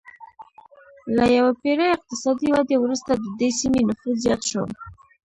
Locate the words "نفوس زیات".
3.89-4.41